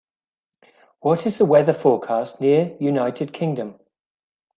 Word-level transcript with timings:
What 1.01 1.27
is 1.27 1.37
the 1.37 1.45
weather 1.45 1.73
forecast 1.75 2.41
near 2.41 2.75
United 2.79 3.31
Kingdom 3.31 3.79